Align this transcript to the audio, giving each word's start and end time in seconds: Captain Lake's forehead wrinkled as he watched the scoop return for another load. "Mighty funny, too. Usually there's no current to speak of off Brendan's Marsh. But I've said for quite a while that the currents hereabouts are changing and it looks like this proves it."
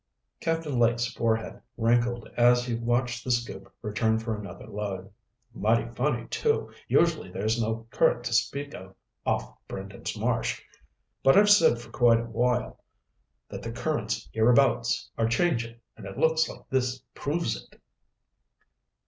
Captain 0.39 0.79
Lake's 0.79 1.05
forehead 1.13 1.61
wrinkled 1.77 2.27
as 2.35 2.65
he 2.65 2.73
watched 2.73 3.23
the 3.23 3.29
scoop 3.29 3.71
return 3.83 4.17
for 4.17 4.35
another 4.35 4.65
load. 4.65 5.11
"Mighty 5.53 5.87
funny, 5.93 6.25
too. 6.29 6.73
Usually 6.87 7.29
there's 7.29 7.61
no 7.61 7.85
current 7.91 8.23
to 8.23 8.33
speak 8.33 8.73
of 8.73 8.95
off 9.27 9.55
Brendan's 9.67 10.17
Marsh. 10.17 10.59
But 11.21 11.37
I've 11.37 11.51
said 11.51 11.77
for 11.77 11.91
quite 11.91 12.19
a 12.19 12.23
while 12.25 12.83
that 13.47 13.61
the 13.61 13.71
currents 13.71 14.27
hereabouts 14.33 15.11
are 15.19 15.27
changing 15.29 15.79
and 15.95 16.07
it 16.07 16.17
looks 16.17 16.49
like 16.49 16.67
this 16.71 17.03
proves 17.13 17.55
it." 17.55 17.79